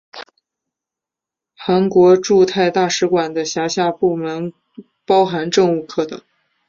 [1.55, 4.51] 韩国驻泰大使馆的辖下部门
[5.05, 6.19] 包含政务课等。